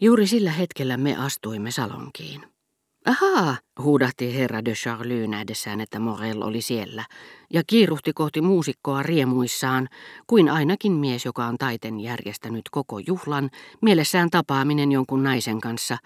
[0.00, 2.44] Juuri sillä hetkellä me astuimme salonkiin.
[3.06, 7.04] Ahaa, huudahti herra de Charlie nähdessään, että Morel oli siellä,
[7.52, 9.88] ja kiiruhti kohti muusikkoa riemuissaan,
[10.26, 13.50] kuin ainakin mies, joka on taiten järjestänyt koko juhlan,
[13.82, 15.98] mielessään tapaaminen jonkun naisen kanssa,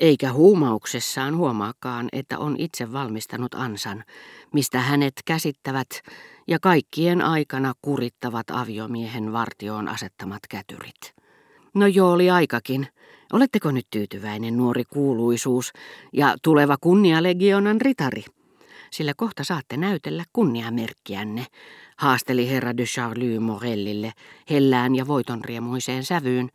[0.00, 4.04] eikä huumauksessaan huomaakaan, että on itse valmistanut ansan,
[4.52, 5.88] mistä hänet käsittävät
[6.48, 11.18] ja kaikkien aikana kurittavat aviomiehen vartioon asettamat kätyrit.
[11.74, 12.86] No joo, oli aikakin.
[13.32, 15.72] Oletteko nyt tyytyväinen nuori kuuluisuus
[16.12, 18.24] ja tuleva kunnialegionan ritari?
[18.90, 21.46] Sillä kohta saatte näytellä kunniamerkkiänne,
[21.96, 24.12] haasteli herra de Charlie Morellille
[24.50, 26.48] hellään ja voitonriemuiseen sävyyn,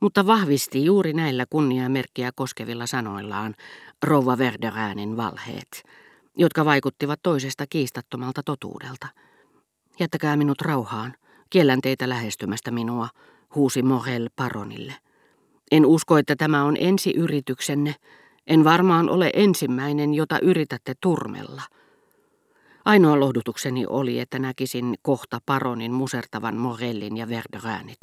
[0.00, 3.54] mutta vahvisti juuri näillä kunniamerkkiä koskevilla sanoillaan
[4.02, 5.82] rouva Verderäänin valheet,
[6.36, 9.06] jotka vaikuttivat toisesta kiistattomalta totuudelta.
[10.00, 11.14] Jättäkää minut rauhaan,
[11.50, 13.08] kiellän teitä lähestymästä minua,
[13.54, 14.94] huusi Morel paronille.
[15.70, 17.94] En usko, että tämä on ensi yrityksenne.
[18.46, 21.62] En varmaan ole ensimmäinen, jota yritätte turmella.
[22.84, 28.00] Ainoa lohdutukseni oli, että näkisin kohta paronin musertavan Morellin ja Verderäänit.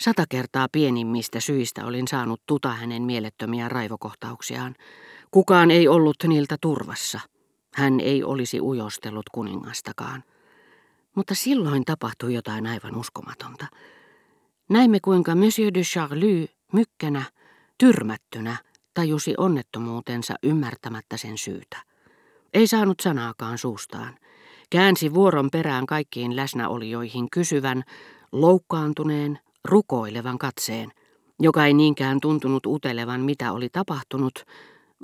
[0.00, 4.74] Sata kertaa pienimmistä syistä olin saanut tuta hänen mielettömiä raivokohtauksiaan.
[5.30, 7.20] Kukaan ei ollut niiltä turvassa.
[7.74, 10.24] Hän ei olisi ujostellut kuningastakaan.
[11.16, 13.66] Mutta silloin tapahtui jotain aivan uskomatonta.
[14.72, 17.22] Näimme kuinka Monsieur de Charlie mykkänä,
[17.78, 18.56] tyrmättynä,
[18.94, 21.76] tajusi onnettomuutensa ymmärtämättä sen syytä.
[22.54, 24.18] Ei saanut sanaakaan suustaan.
[24.70, 27.82] Käänsi vuoron perään kaikkiin läsnäolijoihin kysyvän,
[28.32, 30.92] loukkaantuneen, rukoilevan katseen,
[31.40, 34.44] joka ei niinkään tuntunut utelevan mitä oli tapahtunut,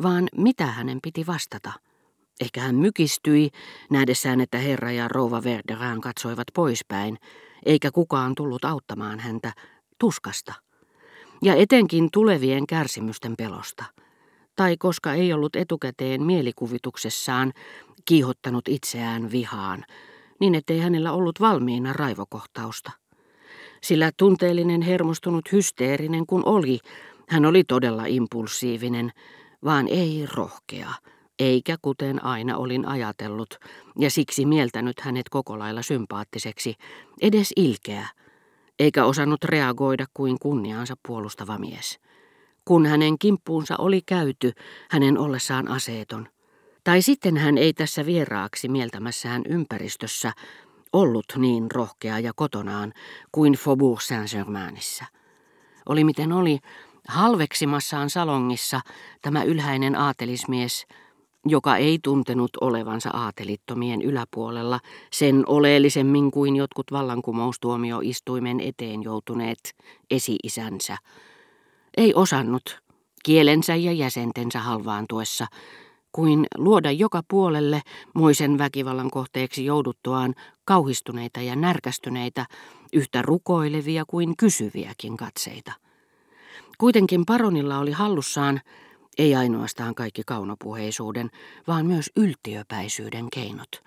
[0.02, 1.72] vaan mitä hänen piti vastata.
[2.40, 3.50] Ehkä hän mykistyi,
[3.90, 7.18] nähdessään, että herra ja rouva Verderään katsoivat poispäin,
[7.68, 9.52] eikä kukaan tullut auttamaan häntä
[9.98, 10.54] tuskasta.
[11.42, 13.84] Ja etenkin tulevien kärsimysten pelosta.
[14.56, 17.52] Tai koska ei ollut etukäteen mielikuvituksessaan
[18.04, 19.84] kiihottanut itseään vihaan,
[20.40, 22.90] niin ettei hänellä ollut valmiina raivokohtausta.
[23.82, 26.78] Sillä tunteellinen, hermostunut, hysteerinen kun oli,
[27.28, 29.12] hän oli todella impulsiivinen,
[29.64, 30.92] vaan ei rohkea,
[31.38, 33.58] eikä kuten aina olin ajatellut,
[33.98, 36.74] ja siksi mieltänyt hänet koko lailla sympaattiseksi,
[37.20, 38.08] edes ilkeä,
[38.78, 42.00] eikä osannut reagoida kuin kunniaansa puolustava mies.
[42.64, 44.52] Kun hänen kimppuunsa oli käyty,
[44.90, 46.28] hänen ollessaan aseeton.
[46.84, 50.32] Tai sitten hän ei tässä vieraaksi mieltämässään ympäristössä
[50.92, 52.92] ollut niin rohkea ja kotonaan
[53.32, 55.04] kuin Faubourg Saint-Germainissa.
[55.88, 56.58] Oli miten oli,
[57.08, 58.80] halveksimassaan salongissa
[59.22, 60.86] tämä ylhäinen aatelismies,
[61.46, 64.80] joka ei tuntenut olevansa aatelittomien yläpuolella
[65.12, 69.58] sen oleellisemmin kuin jotkut vallankumoustuomioistuimen eteen joutuneet
[70.10, 70.96] esi-isänsä,
[71.96, 72.80] ei osannut
[73.24, 75.46] kielensä ja jäsentensä halvaantuessa
[76.12, 77.82] kuin luoda joka puolelle
[78.14, 80.34] muisen väkivallan kohteeksi jouduttuaan
[80.64, 82.46] kauhistuneita ja närkästyneitä,
[82.92, 85.72] yhtä rukoilevia kuin kysyviäkin katseita.
[86.78, 88.60] Kuitenkin paronilla oli hallussaan
[89.18, 91.30] ei ainoastaan kaikki kaunopuheisuuden,
[91.66, 93.82] vaan myös yltiöpäisyyden keinot.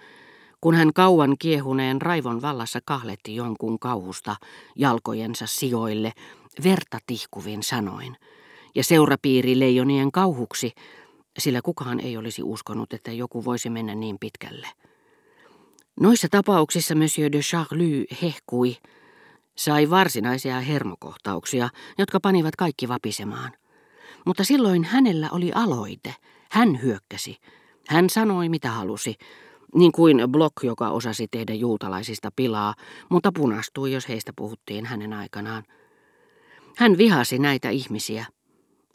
[0.62, 4.36] Kun hän kauan kiehuneen raivon vallassa kahletti jonkun kauhusta
[4.76, 6.12] jalkojensa sijoille,
[6.64, 8.18] verta tihkuvin sanoin,
[8.76, 10.72] ja seurapiiri leijonien kauhuksi,
[11.40, 14.68] sillä kukaan ei olisi uskonut, että joku voisi mennä niin pitkälle.
[16.00, 18.78] Noissa tapauksissa Monsieur de Charlie hehkui,
[19.58, 23.52] sai varsinaisia hermokohtauksia, jotka panivat kaikki vapisemaan.
[24.26, 26.16] Mutta silloin hänellä oli aloite.
[26.52, 27.38] Hän hyökkäsi.
[27.88, 29.16] Hän sanoi mitä halusi,
[29.76, 32.76] niin kuin Block, joka osasi tehdä juutalaisista pilaa,
[33.10, 35.64] mutta punastui, jos heistä puhuttiin hänen aikanaan.
[36.78, 38.26] Hän vihasi näitä ihmisiä.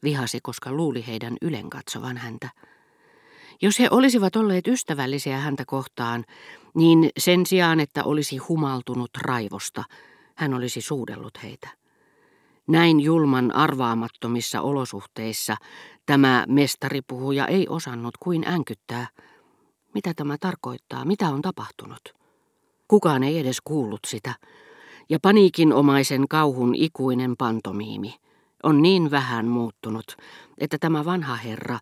[0.03, 2.49] Vihasi, koska luuli heidän ylenkatsovan häntä.
[3.63, 6.25] Jos he olisivat olleet ystävällisiä häntä kohtaan,
[6.75, 9.85] niin sen sijaan, että olisi humaltunut raivosta,
[10.35, 11.69] hän olisi suudellut heitä.
[12.69, 15.57] Näin julman arvaamattomissa olosuhteissa
[16.07, 19.09] tämä mestaripuhuja ei osannut kuin änkyttää.
[19.95, 21.05] Mitä tämä tarkoittaa?
[21.05, 22.15] Mitä on tapahtunut?
[22.89, 24.35] Kukaan ei edes kuullut sitä.
[25.09, 28.15] Ja paniikinomaisen kauhun ikuinen pantomiimi
[28.63, 30.17] on niin vähän muuttunut,
[30.59, 31.79] että tämä vanha herra,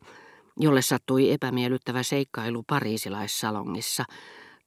[0.57, 4.05] jolle sattui epämiellyttävä seikkailu pariisilaissalongissa,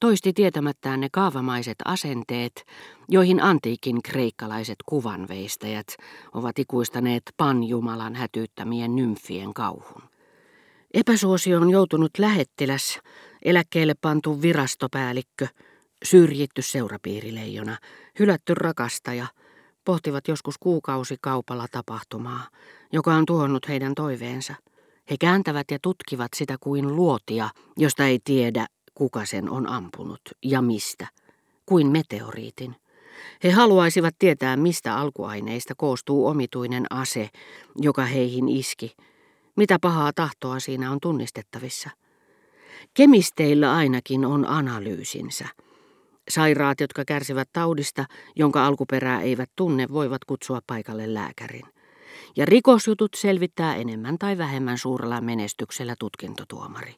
[0.00, 2.64] toisti tietämättään ne kaavamaiset asenteet,
[3.08, 5.86] joihin antiikin kreikkalaiset kuvanveistäjät
[6.34, 10.02] ovat ikuistaneet panjumalan hätyyttämien nymfien kauhun.
[10.94, 13.00] Epäsuosioon joutunut lähettiläs,
[13.44, 15.46] eläkkeelle pantu virastopäällikkö,
[16.04, 17.76] syrjitty seurapiirileijona,
[18.18, 19.26] hylätty rakastaja,
[19.84, 22.48] pohtivat joskus kuukausikaupalla tapahtumaa,
[22.92, 24.54] joka on tuonut heidän toiveensa.
[25.10, 28.66] He kääntävät ja tutkivat sitä kuin luotia, josta ei tiedä,
[28.98, 31.06] kuka sen on ampunut ja mistä,
[31.66, 32.76] kuin meteoriitin.
[33.44, 37.28] He haluaisivat tietää, mistä alkuaineista koostuu omituinen ase,
[37.76, 38.96] joka heihin iski.
[39.56, 41.90] Mitä pahaa tahtoa siinä on tunnistettavissa.
[42.94, 45.48] Kemisteillä ainakin on analyysinsä.
[46.30, 48.04] Sairaat, jotka kärsivät taudista,
[48.36, 51.66] jonka alkuperää eivät tunne, voivat kutsua paikalle lääkärin.
[52.36, 56.94] Ja rikosjutut selvittää enemmän tai vähemmän suurella menestyksellä tutkintotuomari.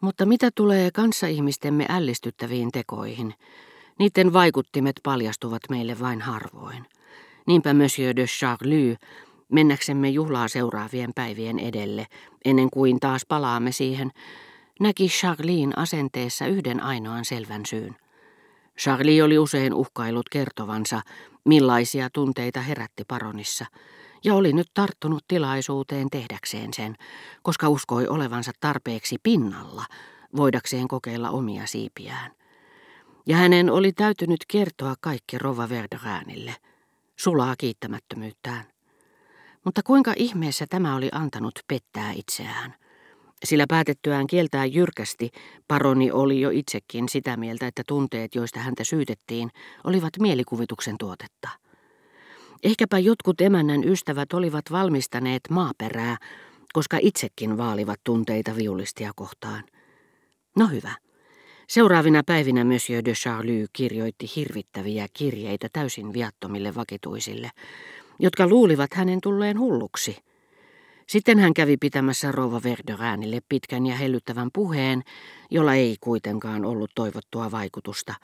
[0.00, 3.34] Mutta mitä tulee kanssaihmistemme ällistyttäviin tekoihin,
[3.98, 6.86] niiden vaikuttimet paljastuvat meille vain harvoin.
[7.46, 8.96] Niinpä Monsieur de Charlie,
[9.52, 12.06] mennäksemme juhlaa seuraavien päivien edelle,
[12.44, 14.10] ennen kuin taas palaamme siihen,
[14.80, 17.96] näki Charlien asenteessa yhden ainoan selvän syyn.
[18.78, 21.02] Charlie oli usein uhkailut kertovansa,
[21.44, 23.66] millaisia tunteita herätti paronissa,
[24.26, 26.96] ja oli nyt tarttunut tilaisuuteen tehdäkseen sen,
[27.42, 29.84] koska uskoi olevansa tarpeeksi pinnalla,
[30.36, 32.32] voidakseen kokeilla omia siipiään.
[33.26, 36.54] Ja hänen oli täytynyt kertoa kaikki Rova Verderäänille,
[37.16, 38.64] sulaa kiittämättömyyttään.
[39.64, 42.74] Mutta kuinka ihmeessä tämä oli antanut pettää itseään?
[43.44, 45.30] Sillä päätettyään kieltää jyrkästi,
[45.68, 49.50] paroni oli jo itsekin sitä mieltä, että tunteet, joista häntä syytettiin,
[49.84, 51.65] olivat mielikuvituksen tuotetta.
[52.62, 56.16] Ehkäpä jotkut emännän ystävät olivat valmistaneet maaperää,
[56.72, 59.64] koska itsekin vaalivat tunteita viulistia kohtaan.
[60.56, 60.96] No hyvä.
[61.68, 67.50] Seuraavina päivinä Monsieur de Charlie kirjoitti hirvittäviä kirjeitä täysin viattomille vakituisille,
[68.18, 70.16] jotka luulivat hänen tulleen hulluksi–
[71.06, 75.02] sitten hän kävi pitämässä rouva Verderäänille pitkän ja hellyttävän puheen,
[75.50, 78.14] jolla ei kuitenkaan ollut toivottua vaikutusta.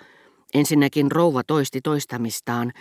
[0.55, 2.73] Ensinnäkin rouva toisti toistamistaan,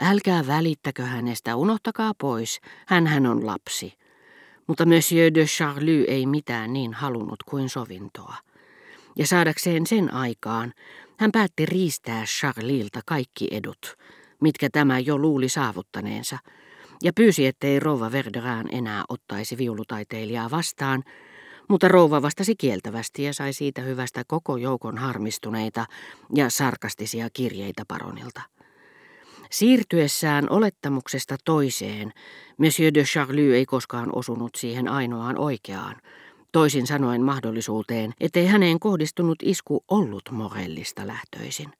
[0.00, 3.92] älkää välittäkö hänestä, unohtakaa pois, hän hän on lapsi.
[4.66, 8.34] Mutta Monsieur de Charlie ei mitään niin halunnut kuin sovintoa.
[9.16, 10.72] Ja saadakseen sen aikaan,
[11.18, 13.96] hän päätti riistää Charlilta kaikki edut,
[14.40, 16.38] mitkä tämä jo luuli saavuttaneensa–
[17.02, 21.04] ja pyysi, ettei rouva Verderään enää ottaisi viulutaiteilijaa vastaan,
[21.68, 25.86] mutta rouva vastasi kieltävästi ja sai siitä hyvästä koko joukon harmistuneita
[26.34, 28.40] ja sarkastisia kirjeitä paronilta.
[29.50, 32.12] Siirtyessään olettamuksesta toiseen,
[32.58, 35.96] Monsieur de Charlie ei koskaan osunut siihen ainoaan oikeaan,
[36.52, 41.72] toisin sanoen mahdollisuuteen, ettei häneen kohdistunut isku ollut morellista lähtöisin.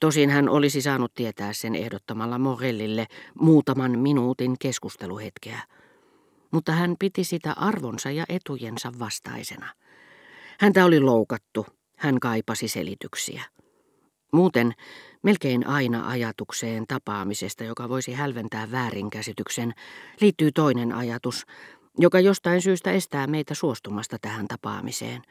[0.00, 3.06] Tosin hän olisi saanut tietää sen ehdottamalla Morellille
[3.40, 5.60] muutaman minuutin keskusteluhetkeä.
[6.50, 9.74] Mutta hän piti sitä arvonsa ja etujensa vastaisena.
[10.60, 11.66] Häntä oli loukattu,
[11.96, 13.42] hän kaipasi selityksiä.
[14.32, 14.72] Muuten
[15.22, 19.72] melkein aina ajatukseen tapaamisesta, joka voisi hälventää väärinkäsityksen,
[20.20, 21.46] liittyy toinen ajatus,
[21.98, 25.22] joka jostain syystä estää meitä suostumasta tähän tapaamiseen.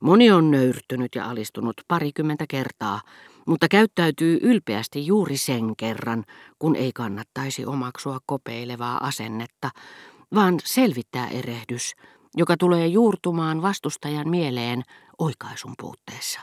[0.00, 3.00] Moni on nöyrtynyt ja alistunut parikymmentä kertaa,
[3.46, 6.24] mutta käyttäytyy ylpeästi juuri sen kerran,
[6.58, 9.70] kun ei kannattaisi omaksua kopeilevaa asennetta,
[10.34, 11.92] vaan selvittää erehdys,
[12.36, 14.82] joka tulee juurtumaan vastustajan mieleen
[15.18, 16.40] oikaisun puutteessa.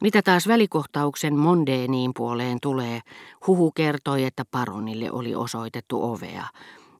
[0.00, 3.00] Mitä taas välikohtauksen mondeeniin puoleen tulee,
[3.46, 6.46] huhu kertoi, että paronille oli osoitettu ovea,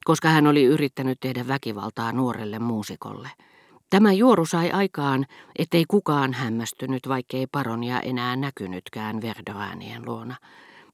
[0.05, 3.29] koska hän oli yrittänyt tehdä väkivaltaa nuorelle muusikolle–
[3.89, 5.25] Tämä juoru sai aikaan,
[5.59, 10.35] ettei kukaan hämmästynyt, vaikkei paronia enää näkynytkään Verdoäänien luona.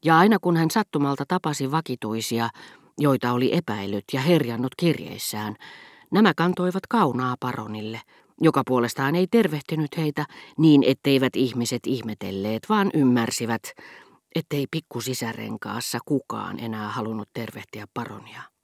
[0.06, 2.50] Ja aina kun hän sattumalta tapasi vakituisia,
[2.98, 5.56] joita oli epäillyt ja herjannut kirjeissään,
[6.12, 8.02] nämä kantoivat kaunaa paronille,
[8.42, 10.26] joka puolestaan ei tervehtinyt heitä
[10.58, 13.62] niin, etteivät ihmiset ihmetelleet, vaan ymmärsivät,
[14.36, 18.51] ettei pikkusisärenkaassa kukaan enää halunnut tervehtiä paronia.